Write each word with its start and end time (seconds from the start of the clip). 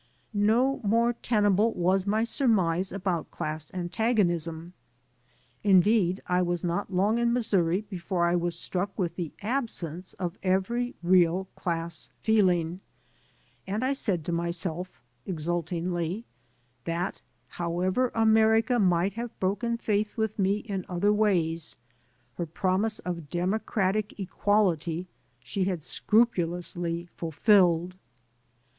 No 0.33 0.79
more 0.83 1.13
tenable 1.13 1.73
was 1.73 2.07
my 2.07 2.23
surmise 2.23 2.91
about 2.91 3.27
dass 3.37 3.71
antagonism. 3.71 4.73
Indeed, 5.63 6.23
I 6.25 6.41
was 6.41 6.63
not 6.63 6.91
long 6.91 7.19
in 7.19 7.31
Missouri 7.31 7.81
before 7.81 8.25
I 8.25 8.35
was 8.35 8.57
struck 8.57 8.97
with 8.97 9.15
the 9.15 9.31
absence 9.43 10.13
of 10.13 10.39
every 10.41 10.95
real 11.03 11.49
class 11.55 12.09
feeling, 12.23 12.79
and 13.67 13.85
I 13.85 13.93
said 13.93 14.25
to 14.25 14.31
myself, 14.31 15.03
exultingly, 15.27 16.25
that 16.85 17.21
however 17.49 18.11
America 18.15 18.79
might 18.79 19.13
have 19.13 19.39
broken 19.39 19.77
faith 19.77 20.17
with 20.17 20.39
me 20.39 20.57
in 20.61 20.83
other 20.89 21.13
ways, 21.13 21.77
her 22.37 22.47
promise 22.47 22.97
of 22.97 23.29
democratic 23.29 24.19
equality 24.19 25.05
she 25.39 25.65
had 25.65 25.83
scrupulously 25.83 27.05
fulfilled. 27.17 27.97